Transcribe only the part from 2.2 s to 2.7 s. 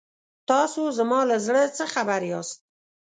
یاست.